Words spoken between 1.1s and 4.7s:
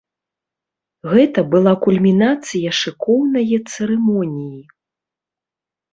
Гэта была кульмінацыя шыкоўнае цырымоніі.